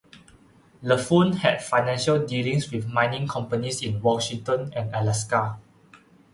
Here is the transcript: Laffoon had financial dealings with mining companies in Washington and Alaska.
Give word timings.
Laffoon 0.81 1.33
had 1.35 1.63
financial 1.63 2.25
dealings 2.25 2.71
with 2.71 2.87
mining 2.87 3.27
companies 3.27 3.83
in 3.83 4.01
Washington 4.01 4.73
and 4.75 4.89
Alaska. 4.95 5.59